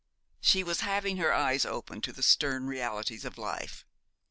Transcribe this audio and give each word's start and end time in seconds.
She 0.39 0.63
was 0.63 0.79
having 0.79 1.17
her 1.17 1.31
eyes 1.31 1.63
opened 1.63 2.03
to 2.05 2.11
the 2.11 2.23
stern 2.23 2.65
realities 2.65 3.23
of 3.23 3.37
life. 3.37 3.85